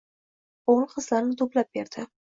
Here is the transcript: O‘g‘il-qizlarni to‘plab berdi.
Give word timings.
O‘g‘il-qizlarni 0.73 1.39
to‘plab 1.43 1.71
berdi. 1.81 2.07